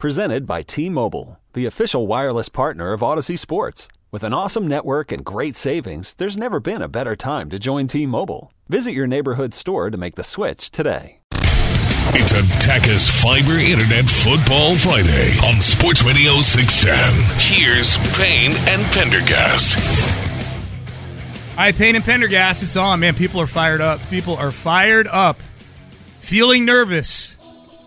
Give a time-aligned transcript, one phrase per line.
[0.00, 3.86] Presented by T-Mobile, the official wireless partner of Audacy Sports.
[4.10, 7.86] With an awesome network and great savings, there's never been a better time to join
[7.86, 8.50] T-Mobile.
[8.70, 11.18] Visit your neighborhood store to make the switch today.
[12.14, 17.58] It's a Tachus Fiber Internet Football Friday on Sports Radio 610.
[17.58, 19.76] Here's Payne and Pendergast.
[21.50, 23.14] All right, Payne and Pendergast, it's on, man.
[23.14, 24.00] People are fired up.
[24.08, 25.38] People are fired up,
[26.20, 27.36] feeling nervous.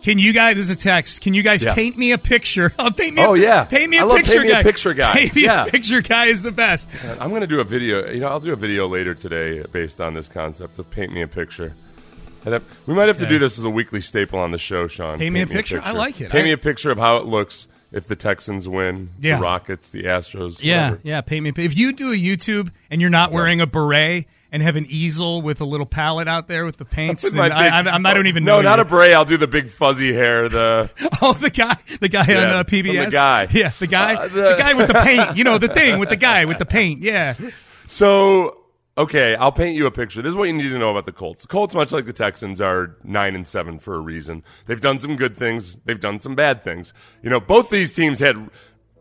[0.03, 0.55] Can you guys?
[0.57, 1.21] This is a text.
[1.21, 1.73] Can you guys Yeah.
[1.73, 2.73] paint me a picture?
[2.79, 3.23] Oh, paint me.
[3.23, 3.63] Oh, a, yeah.
[3.63, 5.13] paint me a I love picture paint me a picture guy.
[5.13, 5.65] Paint me Yeah.
[5.65, 6.89] a picture guy is the best.
[7.19, 8.09] I'm going to do a video.
[8.11, 11.21] You know, I'll do a video later today based on this concept of paint me
[11.21, 11.73] a picture.
[12.45, 14.87] And that- we might have to do this as a weekly staple on the show,
[14.87, 15.17] Sean.
[15.17, 15.81] Paint me a picture?
[15.81, 16.29] I like it.
[16.29, 19.37] Paint I- me a picture of how it looks if the Texans win, Yeah.
[19.37, 20.59] the Rockets, the Astros.
[20.61, 21.01] Yeah, whatever.
[21.03, 21.21] yeah.
[21.21, 21.63] Paint me.
[21.63, 25.41] If you do a YouTube and you're not wearing a beret and have an easel
[25.41, 28.09] with a little palette out there with the paints, With then my I, big- I,
[28.11, 28.61] I don't even No, know.
[28.61, 28.83] not you.
[28.83, 29.13] a bray.
[29.13, 30.47] I'll do the big fuzzy hair.
[30.47, 30.89] The
[31.21, 33.47] Oh, the guy, the guy on Yeah, uh, from the guy.
[33.51, 35.35] Yeah, the guy, Uh, the, the- guy with the paint.
[35.37, 37.01] You know, the thing with the guy with the paint.
[37.01, 37.33] Yeah.
[37.87, 38.57] So,
[38.97, 40.21] okay, I'll paint you a picture.
[40.21, 41.41] This is what you need to know about the Colts.
[41.43, 44.43] The Colts, much like the Texans, are nine and seven for a reason.
[44.67, 45.77] They've done some good things.
[45.85, 46.93] They've done some bad things.
[47.21, 48.49] You know, both these teams had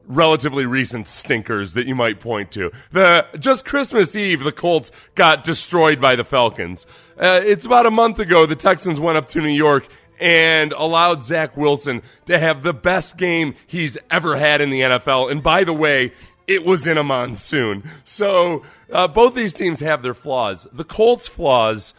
[0.06, 2.70] relatively recent stinkers that you might point to.
[2.90, 6.86] The just Christmas Eve, the Colts got destroyed by the Falcons.
[7.20, 8.46] Uh, it's about a month ago.
[8.46, 9.86] The Texans went up to New York
[10.20, 15.30] and allowed Zach Wilson to have the best game he's ever had in the NFL.
[15.30, 16.12] And by the way,
[16.46, 17.82] it was in a monsoon.
[18.04, 20.66] So uh, both these teams have their flaws.
[20.72, 21.94] The Colts' flaws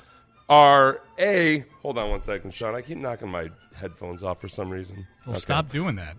[0.50, 1.66] are a.
[1.81, 2.75] Hold on one second, Sean.
[2.75, 5.08] I keep knocking my headphones off for some reason.
[5.25, 5.40] Well, Okay.
[5.40, 6.16] stop doing that.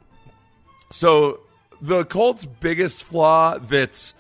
[0.91, 1.41] So
[1.85, 4.15] the Colts' biggest flaw that's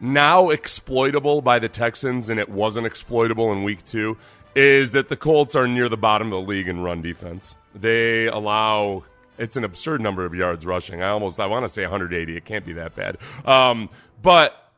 [0.00, 4.16] now exploitable by the Texans, and it wasn't exploitable in week two,
[4.56, 7.54] is that the Colts are near the bottom of the league in run defense.
[7.72, 9.04] They allow
[9.38, 11.02] it's an absurd number of yards rushing.
[11.02, 12.36] I almost I want to say 180.
[12.36, 13.18] It can't be that bad.
[13.44, 14.72] Um, but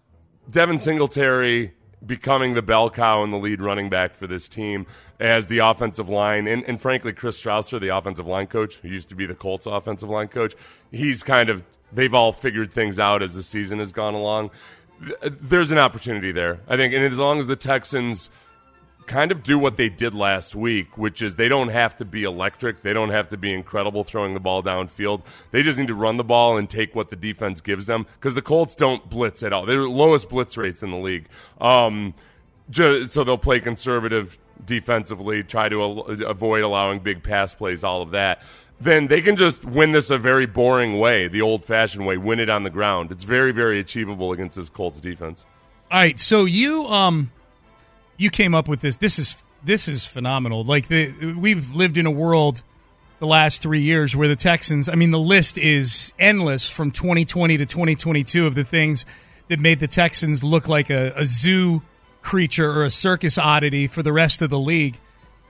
[0.51, 1.73] Devin Singletary
[2.05, 4.87] becoming the bell cow and the lead running back for this team
[5.19, 9.09] as the offensive line, and, and frankly, Chris Strausser, the offensive line coach, who used
[9.09, 10.55] to be the Colts offensive line coach,
[10.91, 14.51] he's kind of, they've all figured things out as the season has gone along.
[15.23, 18.31] There's an opportunity there, I think, and as long as the Texans
[19.07, 22.25] kind of do what they did last week, which is they don't have to be
[22.25, 22.83] electric.
[22.83, 25.23] They don't have to be incredible throwing the ball downfield.
[25.51, 28.35] They just need to run the ball and take what the defense gives them because
[28.35, 29.67] the Colts don't blitz at all.
[29.67, 31.27] They're lowest blitz rates in the league.
[31.61, 32.15] Um,
[32.71, 38.03] ju- so they'll play conservative defensively, try to al- avoid allowing big pass plays, all
[38.03, 38.43] of that.
[38.81, 42.41] Then they can just win this a very boring way, the old fashioned way, win
[42.41, 43.11] it on the ground.
[43.11, 45.47] It's very, very achievable against this Colts defense.
[45.91, 47.31] All right, so you um
[48.17, 48.97] you came up with this.
[48.97, 50.65] This is this is phenomenal.
[50.65, 52.63] Like the we've lived in a world
[53.19, 57.57] the last 3 years where the Texans, I mean the list is endless from 2020
[57.57, 59.07] to 2022 of the things
[59.49, 61.83] that made the Texans look like a, a zoo
[62.21, 64.99] creature or a circus oddity for the rest of the league.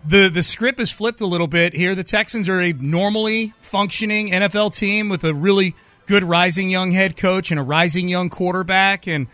[0.05, 1.95] The the script is flipped a little bit here.
[1.95, 5.75] The Texans are a normally functioning NFL team with a really
[6.07, 9.27] good rising young head coach and a rising young quarterback and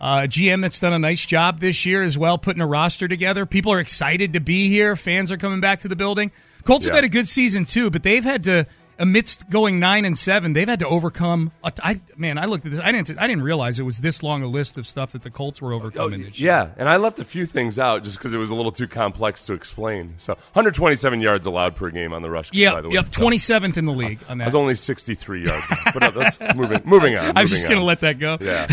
[0.00, 3.44] uh, GM that's done a nice job this year as well, putting a roster together.
[3.44, 4.96] People are excited to be here.
[4.96, 6.32] Fans are coming back to the building.
[6.64, 8.66] Colts have had a good season too, but they've had to,
[9.00, 11.50] amidst going nine and seven, they've had to overcome.
[11.64, 12.78] A, I man, I looked at this.
[12.80, 13.18] I didn't.
[13.18, 15.72] I didn't realize it was this long a list of stuff that the Colts were
[15.72, 16.24] overcoming.
[16.26, 18.70] Oh, Yeah, and I left a few things out just because it was a little
[18.72, 20.14] too complex to explain.
[20.18, 22.50] So 127 yards allowed per game on the rush.
[22.52, 22.94] Yeah, by the way.
[22.94, 24.44] yep, twenty seventh in the league on I that.
[24.46, 25.66] was only 63 yards.
[25.94, 27.24] but uh, that's moving, moving on.
[27.36, 27.86] I'm moving just gonna on.
[27.86, 28.38] let that go.
[28.40, 28.66] Yeah.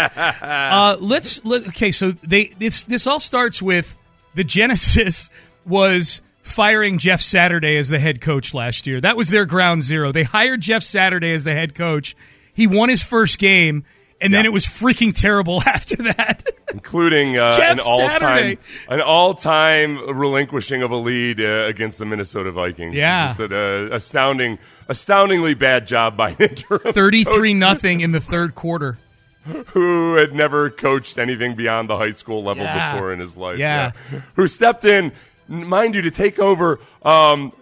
[0.42, 1.92] Uh, let's let, okay.
[1.92, 3.96] So they this this all starts with
[4.34, 5.30] the genesis
[5.66, 9.00] was firing Jeff Saturday as the head coach last year.
[9.00, 10.12] That was their ground zero.
[10.12, 12.16] They hired Jeff Saturday as the head coach.
[12.52, 13.84] He won his first game,
[14.20, 16.46] and then it was freaking terrible after that.
[16.72, 18.58] including uh, an all-time
[18.88, 22.94] an all-time relinquishing of a lead uh, against the Minnesota Vikings.
[22.94, 23.34] Yeah.
[23.36, 24.58] just an uh, astounding,
[24.88, 28.98] astoundingly bad job by interim Thirty three nothing in the third quarter.
[29.68, 32.92] who had never coached anything beyond the high school level Yeah.
[32.94, 33.58] before in his life.
[33.58, 33.92] Yeah.
[34.34, 35.12] Who stepped in,
[35.50, 37.52] mind you, to take over um,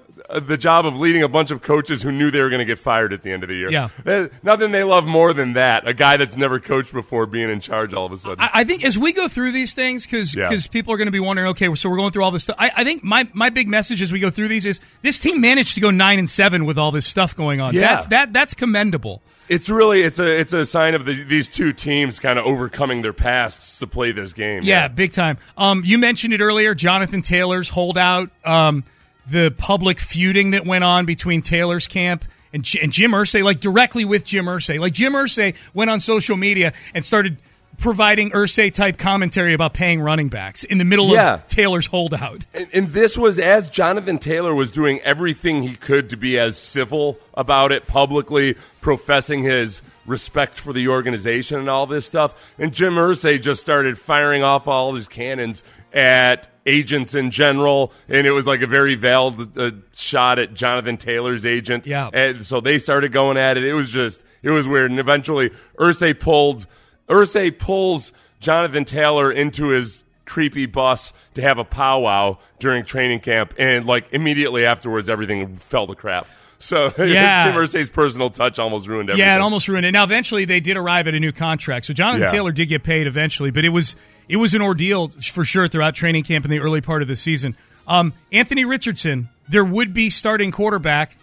[0.40, 2.78] the job of leading a bunch of coaches who knew they were going to get
[2.78, 3.70] fired at the end of the year.
[3.70, 3.88] Yeah.
[4.04, 5.88] Uh, nothing they love more than that.
[5.88, 8.40] A guy that's never coached before being in charge all of a sudden.
[8.40, 10.54] I, I think as we go through these things, because Yeah.
[10.70, 12.56] people are going to be wondering, okay, so we're going through all this stuff.
[12.58, 15.40] I, I think my, my big message as we go through these is this team
[15.40, 17.72] managed to go nine and seven with all this stuff going on.
[17.74, 17.81] Yeah.
[17.81, 19.22] That's that that's commendable.
[19.48, 23.00] it's really it's a it's a sign of the, these two teams kind of overcoming
[23.00, 24.62] their pasts to play this game.
[24.62, 25.38] Yeah, big time.
[25.56, 28.84] Um, you mentioned it earlier, Jonathan Taylor's holdout, um,
[29.30, 34.04] the public feuding that went on between Taylor's camp and, and Jim Irsay, like directly
[34.04, 34.80] with Jim Irsay.
[34.80, 37.36] Like Jim Irsay went on social media and started
[37.76, 41.34] providing Irsay type commentary about paying running backs in the middle Yeah.
[41.34, 42.44] of Taylor's holdout.
[42.52, 46.58] And, and this was as Jonathan Taylor was doing everything he could to be as
[46.58, 52.34] civil about it publicly, professing his respect for the organization and all this stuff.
[52.58, 55.62] And Jim Irsay just started firing off all his cannons
[55.93, 60.96] at agents in general, and it was like a very veiled uh, shot at Jonathan
[60.96, 61.87] Taylor's agent.
[61.87, 62.11] Yeah.
[62.12, 63.64] and so they started going at it.
[63.64, 66.67] It was just it was weird, and eventually Irsay pulled
[67.08, 73.55] Irsay pulls Jonathan Taylor into his creepy bus to have a powwow during training camp,
[73.58, 76.26] and like immediately afterwards, everything fell to crap.
[76.58, 77.44] So Yeah.
[77.44, 79.26] Jim Irsay's personal touch almost ruined everything.
[79.26, 79.93] Yeah, it almost ruined it.
[79.93, 81.87] Now, eventually, they did arrive at a new contract.
[81.87, 82.28] So Jonathan Yeah.
[82.31, 83.96] Taylor did get paid eventually, but it was
[84.28, 87.16] it was an ordeal for sure throughout training camp in the early part of the
[87.16, 87.56] season.
[87.87, 91.16] Um, Anthony Richardson, their would be starting quarterback,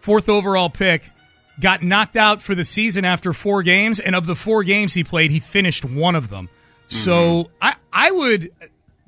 [0.00, 1.10] fourth overall pick,
[1.60, 5.04] got knocked out for the season after four games, and of the four games he
[5.04, 6.48] played, he finished one of them.
[6.86, 8.50] So I I would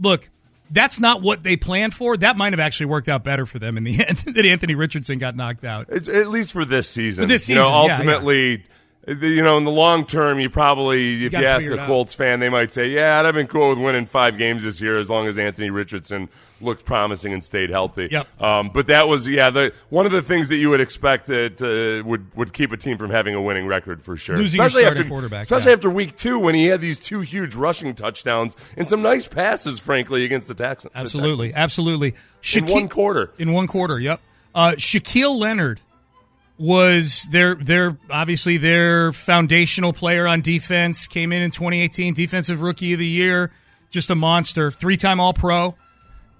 [0.01, 0.29] look.
[0.71, 2.17] That's not what they planned for.
[2.17, 5.19] That might have actually worked out better for them in the end that Anthony Richardson
[5.19, 5.87] got knocked out.
[5.89, 7.25] It's, at least for this season.
[7.25, 8.63] For this you know, season, yeah, ultimately, the-
[9.09, 11.87] you know, in the long term, you probably, if got you ask a out.
[11.87, 14.81] Colts fan, they might say, "Yeah, I'd have been cool with winning five games this
[14.81, 16.29] year as long as Anthony Richardson
[16.61, 18.43] looked promising and stayed healthy." Yep.
[18.43, 21.63] Um, but that was, yeah, the one of the things that you would expect that
[21.63, 24.37] uh, would would keep a team from having a winning record for sure.
[24.37, 25.77] Losing especially after, quarterback, especially yeah.
[25.77, 29.79] after week two when he had these two huge rushing touchdowns and some nice passes,
[29.79, 30.93] frankly, against the Texans.
[30.93, 31.63] the Absolutely, Texans.
[31.63, 32.09] absolutely.
[32.09, 33.31] In Shaqu- one quarter.
[33.39, 34.21] In one quarter, yep.
[34.55, 35.81] Uh, Shaquille Leonard
[36.59, 41.07] was their their obviously their foundational player on defense.
[41.07, 43.53] Came in in 2018, defensive rookie of the year,
[43.91, 45.75] just a monster, three time All Pro.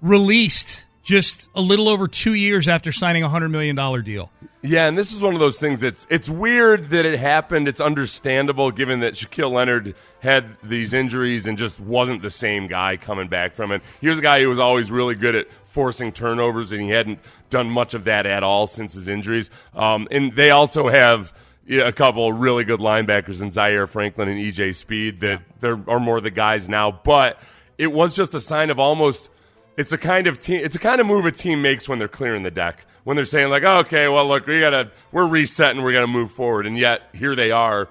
[0.01, 4.31] Released just a little over two years after signing a hundred million dollar deal.
[4.61, 7.67] Yeah, and this is one of those things that's it's weird that it happened.
[7.67, 12.97] It's understandable given that Shaquille Leonard had these injuries and just wasn't the same guy
[12.97, 13.81] coming back from it.
[14.01, 17.19] He was a guy who was always really good at forcing turnovers, and he hadn't
[17.49, 19.49] done much of that at all since his injuries.
[19.73, 21.33] Um, and they also have
[21.69, 25.99] a couple of really good linebackers in Zaire Franklin and EJ Speed that there are
[25.99, 26.91] more the guys now.
[26.91, 27.39] But
[27.77, 29.29] it was just a sign of almost
[29.77, 30.61] it's a kind of team.
[30.63, 32.85] It's a kind of move a team makes when they're clearing the deck.
[33.05, 36.67] When they're saying like, okay, well, look, we gotta, we're resetting, we're gonna move forward,
[36.67, 37.87] and yet here they are,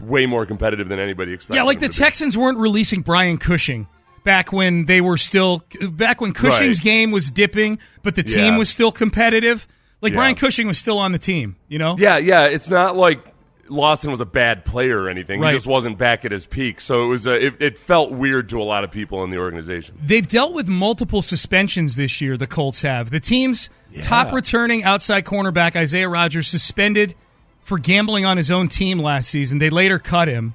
[0.00, 1.56] way more competitive than anybody expected.
[1.56, 2.04] Yeah, like the them to be.
[2.04, 3.86] Texans weren't releasing Brian Cushing
[4.24, 6.84] back when they were still back when Cushing's Right.
[6.84, 8.58] game was dipping, but the team Yeah.
[8.58, 9.68] was still competitive.
[10.02, 10.18] Like Yeah.
[10.18, 11.96] Brian Cushing was still on the team, you know?
[11.98, 12.44] Yeah, yeah.
[12.46, 13.24] It's not like
[13.70, 15.40] Lawson was a bad player or anything.
[15.40, 15.52] Right.
[15.52, 16.80] He just wasn't back at his peak.
[16.82, 19.38] So it was, uh, it, it felt weird to a lot of people in the
[19.38, 19.96] organization.
[20.04, 23.08] They've dealt with multiple suspensions this year, the Colts have.
[23.10, 23.70] The team's
[24.02, 27.14] top returning outside cornerback, Isaiah Rodgers, suspended
[27.62, 29.58] for gambling on his own team last season.
[29.58, 30.54] They later cut him.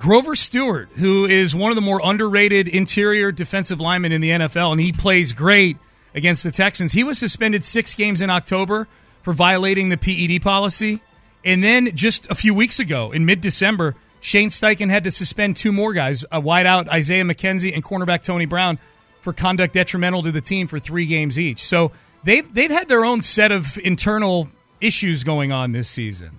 [0.00, 4.72] Grover Stewart, who is one of the more underrated interior defensive linemen in the NFL,
[4.72, 5.76] and he plays great
[6.14, 6.92] against the Texans.
[6.92, 8.88] He was suspended six games in October
[9.20, 11.02] for violating the PED policy.
[11.44, 15.58] And then just a few weeks ago, in mid December, Shane Steichen had to suspend
[15.58, 18.78] two more guys, a wideout Isaiah McKenzie and cornerback Tony Brown,
[19.20, 21.62] for conduct detrimental to the team for three games each.
[21.62, 21.92] So
[22.24, 24.48] they've they've had their own set of internal
[24.80, 26.38] issues going on this season.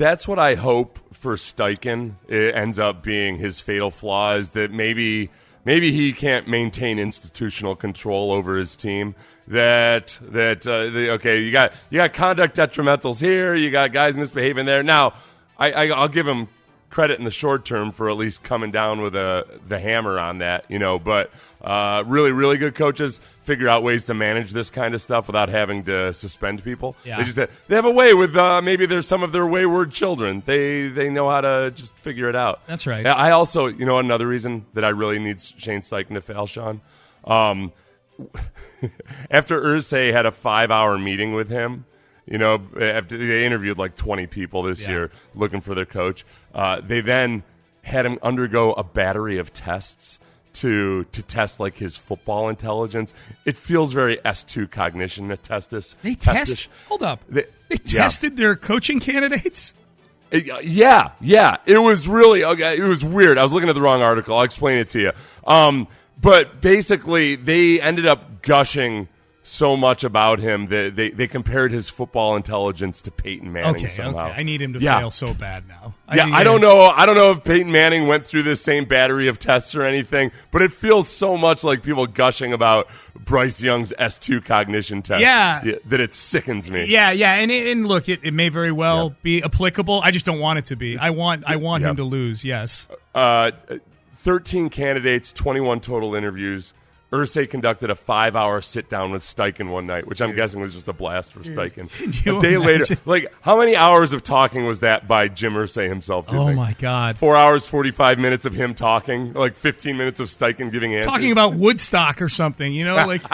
[0.00, 2.14] That's what I hope for Steichen.
[2.26, 5.28] It ends up being his fatal flaw is that maybe
[5.66, 9.14] maybe he can't maintain institutional control over his team.
[9.46, 13.54] That that uh, the, okay, you got you got conduct detrimentals here.
[13.54, 14.82] You got guys misbehaving there.
[14.82, 15.12] Now,
[15.58, 16.48] I, I I'll give him
[16.88, 20.38] credit in the short term for at least coming down with a the hammer on
[20.38, 20.98] that, you know.
[20.98, 21.30] But
[21.60, 25.48] uh, really, really good coaches figure out ways to manage this kind of stuff without
[25.48, 26.94] having to suspend people.
[27.04, 27.16] Yeah.
[27.18, 30.42] They just they have a way with uh, maybe there's some of their wayward children.
[30.46, 32.60] They they know how to just figure it out.
[32.66, 33.06] That's right.
[33.06, 36.80] I also, you know, another reason that I really need Shane Steichen to fail, Sean.
[37.24, 37.72] Um,
[39.30, 41.84] after Irsay had a five hour meeting with him,
[42.26, 44.90] you know, after they interviewed like 20 people this Yeah.
[44.90, 46.24] year looking for their coach.
[46.54, 47.42] Uh, they then
[47.82, 50.20] had him undergo a battery of tests
[50.54, 53.14] to to test like his football intelligence.
[53.44, 55.94] It feels very S two cognition to test this.
[56.02, 56.68] They test.
[56.88, 57.20] Hold up.
[57.28, 58.02] They- They, yeah.
[58.02, 59.74] tested their coaching candidates.
[60.32, 61.56] Uh, Yeah, yeah.
[61.66, 62.76] It was really okay.
[62.76, 63.38] It was weird.
[63.38, 64.36] I was looking at the wrong article.
[64.36, 65.12] I'll explain it to you.
[65.46, 65.86] Um,
[66.20, 69.08] but basically, they ended up gushing
[69.42, 73.88] so much about him that they, they compared his football intelligence to Peyton Manning Okay,
[73.88, 74.28] somehow.
[74.28, 74.38] okay.
[74.40, 74.98] I need him to Yeah.
[74.98, 75.94] fail so bad now.
[76.14, 76.82] Yeah, I don't know.
[76.82, 80.30] I don't know if Peyton Manning went through this same battery of tests or anything,
[80.50, 85.22] but it feels so much like people gushing about Bryce Young's S two cognition test.
[85.22, 85.62] Yeah.
[85.86, 86.84] that it sickens me.
[86.86, 90.02] Yeah, yeah, and and look, it, it may very well be applicable.
[90.04, 90.98] I just don't want it to be.
[90.98, 91.90] I want I want Yeah.
[91.90, 92.44] him to lose.
[92.44, 92.88] Yes.
[93.14, 93.52] uh,
[94.16, 96.74] 13 candidates, 21 total interviews.
[97.12, 100.72] Irsay conducted a five hour sit down with Steichen one night, which I'm guessing was
[100.74, 101.88] just a blast for Steichen.
[102.36, 106.26] A day later, like, how many hours of talking was that by Jim Irsay himself?
[106.28, 106.56] Oh think?
[106.56, 107.16] my God.
[107.16, 111.06] Four hours, 45 minutes of him talking, like 15 minutes of Steichen giving answers.
[111.06, 113.22] Talking about Woodstock or something, you know, like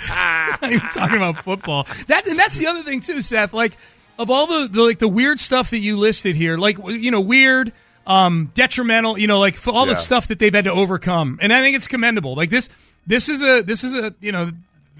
[0.00, 1.86] talking about football.
[2.06, 3.52] That and that's the other thing too, Seth.
[3.52, 3.76] Like
[4.18, 7.20] of all the, the like the weird stuff that you listed here, like you know,
[7.20, 7.72] weird,
[8.06, 9.92] um, detrimental, you know, like for all Yeah.
[9.92, 12.34] the stuff that they've had to overcome, and I think it's commendable.
[12.34, 12.68] Like this,
[13.08, 14.50] this is a this is a you know.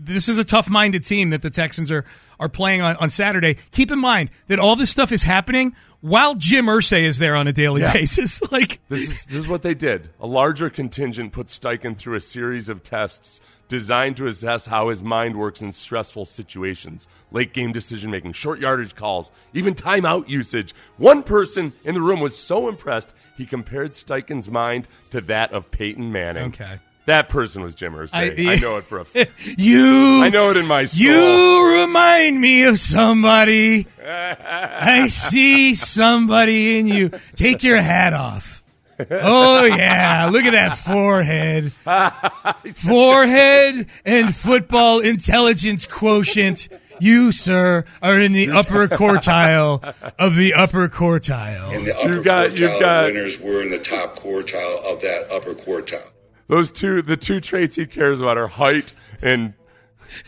[0.00, 2.04] This is a tough-minded team that the Texans are
[2.38, 3.56] are playing on, on Saturday.
[3.72, 7.48] Keep in mind that all this stuff is happening while Jim Irsay is there on
[7.48, 7.92] a daily Yeah.
[7.92, 8.40] basis.
[8.52, 10.08] Like This is, this is what they did.
[10.20, 15.02] A larger contingent put Steichen through a series of tests designed to assess how his
[15.02, 20.76] mind works in stressful situations, late game decision making, short yardage calls, even timeout usage.
[20.96, 25.72] One person in the room was so impressed he compared Steichen's mind to that of
[25.72, 26.44] Peyton Manning.
[26.44, 26.78] Okay.
[27.08, 28.46] That person was Jim Irsay.
[28.48, 31.06] I- I, know it for a f- you, I know it in my soul.
[31.06, 33.86] You remind me of somebody.
[34.06, 37.10] I see somebody in you.
[37.34, 38.62] Take your hat off.
[39.10, 41.72] Oh yeah, look at that forehead.
[42.74, 46.68] Forehead and football intelligence quotient.
[47.00, 51.72] You, sir, are in the upper quartile of the upper quartile.
[51.74, 55.00] And the upper You've got- quartile you've got- winners were in the top quartile of
[55.02, 56.02] that upper quartile.
[56.48, 59.54] Those two, the two traits he cares about are height and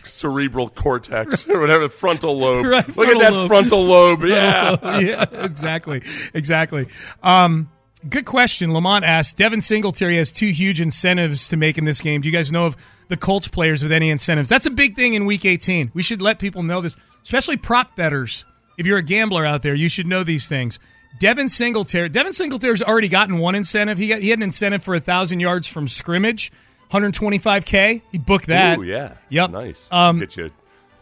[0.03, 2.65] cerebral cortex or whatever, frontal lobe.
[2.65, 3.47] Right, Look frontal at that lobe.
[3.47, 4.23] frontal lobe.
[4.25, 4.99] Yeah.
[4.99, 6.87] yeah, exactly, exactly.
[7.23, 7.69] Um,
[8.07, 8.73] good question.
[8.73, 9.37] Lamont asked.
[9.37, 12.21] Devin Singletary has two huge incentives to make in this game.
[12.21, 14.49] Do you guys know of the Colts players with any incentives?
[14.49, 15.91] That's a big thing in Week 18.
[15.93, 18.45] We should let people know this, especially prop betters.
[18.77, 20.79] If you're a gambler out there, you should know these things.
[21.19, 22.09] Devin Singletary.
[22.09, 23.97] Devin Singletary's already gotten one incentive.
[23.97, 26.51] He got he had an incentive for a thousand yards from scrimmage,
[26.91, 28.01] 125k.
[28.11, 28.79] He booked that.
[28.79, 29.15] Ooh, yeah.
[29.29, 29.51] Yep.
[29.51, 29.87] Nice.
[29.91, 30.51] Um, Get you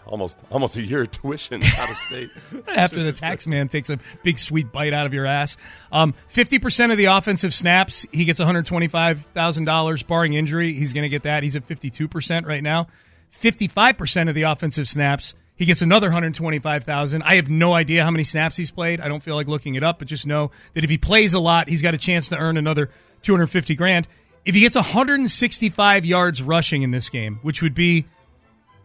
[0.10, 2.30] almost almost a year of tuition out of state.
[2.76, 5.56] after the tax man takes a big sweet bite out of your ass.
[5.92, 10.74] Um, 50% of the offensive snaps, he gets $125,000 barring injury.
[10.74, 11.44] He's going to get that.
[11.44, 12.88] He's at 52% right now.
[13.32, 17.22] 55% of the offensive snaps, he gets another 125,000.
[17.22, 19.02] I have no idea how many snaps he's played.
[19.02, 21.40] I don't feel like looking it up, but just know that if he plays a
[21.40, 22.90] lot, he's got a chance to earn another
[23.24, 24.08] 250 grand.
[24.46, 28.06] If he gets 165 yards rushing in this game, which would be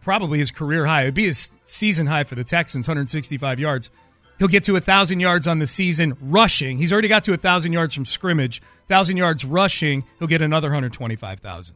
[0.01, 1.03] probably his career high.
[1.03, 3.89] It'd be his season high for the Texans, 165 yards.
[4.37, 6.77] He'll get to 1,000 yards on the season rushing.
[6.77, 8.61] He's already got to 1,000 yards from scrimmage.
[8.87, 11.75] 1,000 yards rushing, he'll get another 125,000.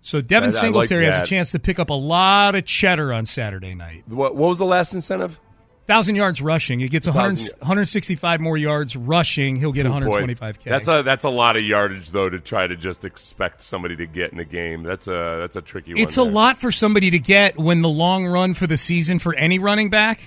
[0.00, 2.64] So Devin I- I like Singletary has a chance to pick up a lot of
[2.64, 4.04] cheddar on Saturday night.
[4.06, 5.38] What, what was the last incentive?
[5.86, 6.80] 1,000 yards rushing.
[6.80, 9.56] He gets 100, 165 more yards rushing.
[9.56, 10.64] He'll get 125K.
[10.64, 14.06] That's a that's a lot of yardage though to try to just expect somebody to
[14.06, 14.82] get in a game.
[14.82, 16.02] That's a that's a tricky one.
[16.02, 19.34] It's a lot for somebody to get when the long run for the season for
[19.34, 20.20] any running back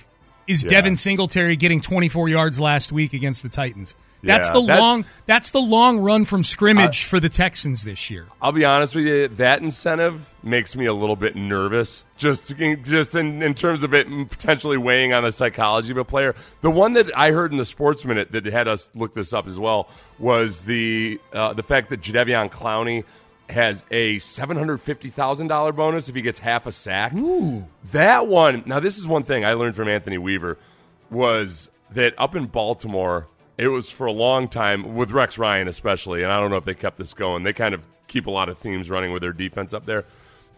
[0.47, 0.71] is Yeah.
[0.71, 3.93] Devin Singletary getting 24 yards last week against the Titans.
[4.23, 8.09] That's Yeah, the that- long that's the long run from scrimmage for the Texans this
[8.11, 8.27] year.
[8.41, 9.27] I'll be honest with you.
[9.29, 14.07] That incentive makes me a little bit nervous, just just in, in terms of it
[14.29, 16.35] potentially weighing on the psychology of a player.
[16.61, 19.47] The one that I heard in the Sports Minute that had us look this up
[19.47, 23.03] as well was the uh, the fact that Jadeveon Clowney
[23.49, 27.13] has a seven hundred fifty thousand dollar bonus if he gets half a sack.
[27.15, 27.65] Ooh.
[27.91, 28.63] That one.
[28.65, 30.57] Now, this is one thing I learned from Anthony Weaver
[31.09, 33.27] was that up in Baltimore,
[33.61, 36.65] it was for a long time with Rex Ryan especially, and I don't know if
[36.65, 37.43] they kept this going.
[37.43, 40.03] They kind of keep a lot of themes running with their defense up there.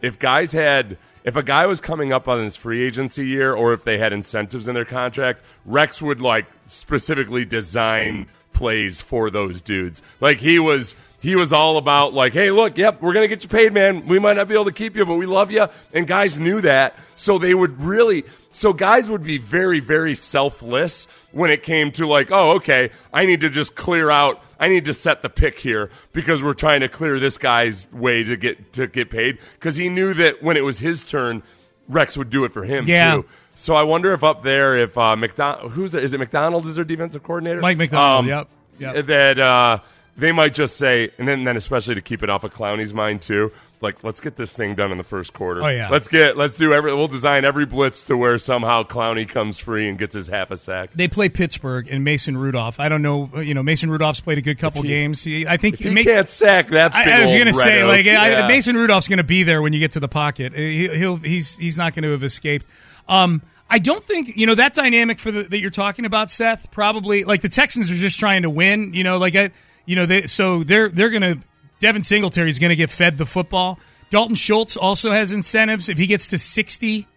[0.02, 3.74] If guys had, if a guy was coming up on his free agency year, or
[3.74, 9.60] if they had incentives in their contract, Rex would like specifically design plays for those
[9.60, 10.02] dudes.
[10.22, 13.50] Like he was he was all about like, hey, look, yep, we're gonna get you
[13.50, 14.06] paid, man.
[14.06, 15.68] We might not be able to keep you, but we love you.
[15.94, 21.08] And guys knew that, so they would really, so guys would be very, very selfless
[21.32, 24.44] when it came to like, oh, okay, I need to just clear out.
[24.60, 28.24] I need to set the pick here because we're trying to clear this guy's way
[28.24, 31.42] to get to get paid because he knew that when it was his turn,
[31.88, 33.16] Rex would do it for him Yeah.
[33.16, 33.26] too.
[33.56, 36.02] So I wonder if up there, if uh, Macdonald, who's there?
[36.02, 36.66] Is it Macdonald?
[36.66, 37.62] Is their defensive coordinator?
[37.62, 38.48] Mike Macdonald, yep,
[38.80, 39.06] yep.
[39.06, 39.80] That uh,
[40.16, 43.22] they might just say, and then, then especially to keep it off of Clowney's mind
[43.22, 43.52] too.
[43.82, 45.62] Like, let's get this thing done in the first quarter.
[45.62, 45.90] Oh, yeah.
[45.90, 49.90] Let's get, let's do every, we'll design every blitz to where somehow Clowney comes free
[49.90, 50.92] and gets his half a sack.
[50.96, 52.80] They play Pittsburgh and Mason Rudolph.
[52.80, 55.22] I don't know, you know, Mason Rudolph's played a good couple he- games.
[55.22, 57.84] He, I think If he Ma- can't sack, that's I, I was going to say,
[57.84, 60.54] like, I, Mason Rudolph's going to be there when you get to the pocket.
[60.54, 62.66] He, he'll he's he's not going to have escaped.
[63.10, 66.72] Um, I don't think you know that dynamic for the, that you're talking about, Seth.
[66.72, 68.94] Probably like the Texans are just trying to win.
[68.94, 69.52] You know, like I,
[69.86, 71.40] you know, they so they're they're to
[71.80, 73.80] Devin Singletary is to get fed the football.
[74.10, 75.90] Dalton Schultz also has incentives.
[75.90, 77.08] If he gets to 60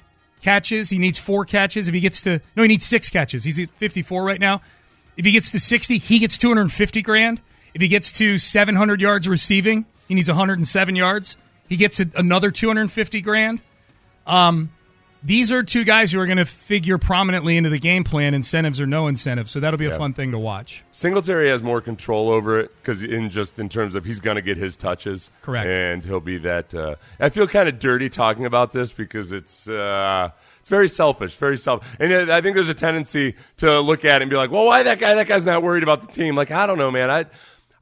[0.43, 1.89] catches, he needs four catches.
[1.89, 3.45] If he gets to no, he needs six catches.
[3.45, 4.63] He's at 54 right now.
[5.17, 7.41] If he gets to 60, he gets 250 grand.
[7.75, 11.37] If he gets to 700 yards receiving, he needs 107 yards.
[11.69, 13.63] He gets another 250 grand.
[14.27, 14.71] Um,
[15.27, 18.81] these are two guys who are going to figure prominently into the game plan, incentives
[18.81, 19.51] or no incentives.
[19.51, 20.85] So that'll be a fun thing to watch.
[20.93, 24.43] Singletary has more control over it because in just in terms of he's going to
[24.43, 25.67] get his touches, Correct.
[25.67, 26.73] and he'll be that.
[26.73, 31.37] Uh, I feel kind of dirty talking about this because it's uh, it's very selfish,
[31.37, 31.85] very self.
[31.99, 34.85] And I think there's a tendency to look at it and be like, "Well, why
[34.85, 35.15] that guy?
[35.15, 37.11] That guy's not worried about the team." Like I don't know, man.
[37.11, 37.27] I.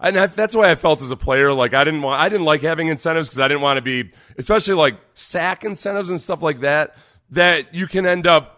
[0.00, 1.52] And that's why I felt as a player.
[1.52, 4.10] Like I didn't want, I didn't like having incentives because I didn't want to be,
[4.36, 6.96] especially like sack incentives and stuff like that.
[7.30, 8.54] That you can end up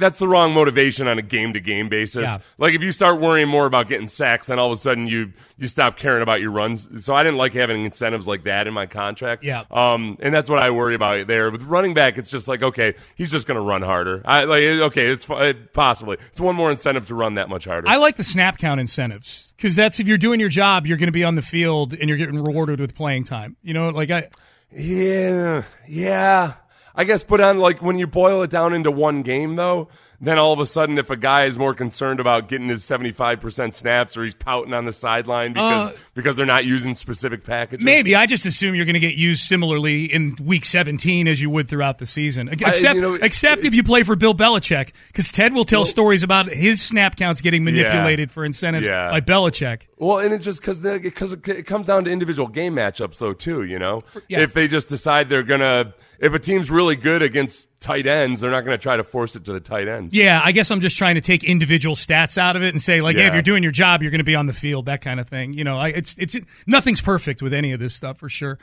[0.00, 2.24] that's the wrong motivation on a game to game basis.
[2.24, 2.38] Yeah.
[2.58, 5.32] Like if you start worrying more about getting sacks, then all of a sudden you
[5.58, 7.04] you stop caring about your runs.
[7.04, 9.44] So I didn't like having incentives like that in my contract.
[9.44, 9.64] Yeah.
[9.70, 11.50] Um, and that's what I worry about there.
[11.50, 14.22] With running back, it's just like okay, he's just going to run harder.
[14.24, 17.88] I like okay, it's fi- possibly it's one more incentive to run that much harder.
[17.88, 21.08] I like the snap count incentives because that's if you're doing your job, you're going
[21.08, 23.56] to be on the field and you're getting rewarded with playing time.
[23.62, 24.28] You know, like I,
[24.72, 26.54] Yeah, yeah.
[26.94, 29.88] I guess, but on like when you boil it down into one game, though,
[30.20, 33.40] then all of a sudden, if a guy is more concerned about getting his seventy-five
[33.40, 37.44] percent snaps, or he's pouting on the sideline because Uh, because they're not using specific
[37.44, 41.40] packages, maybe I just assume you're going to get used similarly in week 17 as
[41.40, 42.48] you would throughout the season.
[42.48, 46.22] Except, you know, except if you play for Bill Belichick, because Ted will tell stories
[46.22, 49.08] about his snap counts getting manipulated for incentives Yeah.
[49.10, 49.86] by Belichick.
[49.96, 53.62] Well, and it just because because it comes down to individual game matchups, though, too.
[53.64, 54.40] You know, yeah.
[54.40, 58.50] if they just decide they're gonna, if a team's really good against tight ends, they're
[58.50, 60.14] not gonna try to force it to the tight ends.
[60.14, 63.00] Yeah, I guess I'm just trying to take individual stats out of it and say,
[63.00, 65.00] like, hey, if you're doing your job, you're going to be on the field, that
[65.00, 65.54] kind of thing.
[65.54, 68.58] You know, I, it's it's nothing's perfect with any of this stuff for sure.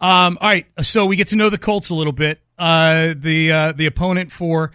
[0.00, 2.40] Um, all right, so we get to know the Colts a little bit.
[2.58, 4.72] Uh, the uh, the opponent for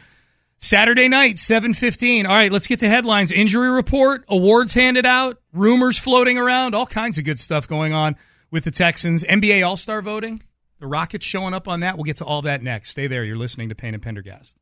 [0.60, 2.26] Saturday night, seven fifteen.
[2.26, 3.32] All right, let's get to headlines.
[3.32, 8.16] Injury report, awards handed out, rumors floating around, all kinds of good stuff going on
[8.52, 9.24] with the Texans.
[9.24, 10.42] NBA All Star voting,
[10.80, 11.98] the Rockets showing up on that.
[11.98, 12.90] We'll get to all that next.
[12.90, 13.24] Stay there.
[13.24, 14.58] You're listening to Payne and Pendergast.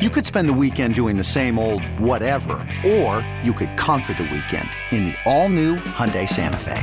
[0.00, 4.24] You could spend the weekend doing the same old whatever, or you could conquer the
[4.24, 6.82] weekend in the all-new Hyundai Santa Fe.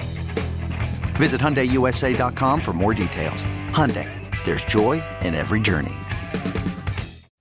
[1.18, 3.46] Visit HyundaiUSA.com for more details.
[3.72, 4.10] Hyundai,
[4.46, 5.96] there's joy in every journey.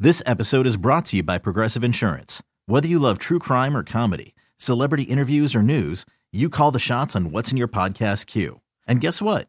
[0.00, 2.42] This episode is brought to you by Progressive Insurance.
[2.66, 7.14] Whether you love true crime or comedy, celebrity interviews or news, you call the shots
[7.14, 8.60] on what's in your podcast queue.
[8.86, 9.48] And guess what?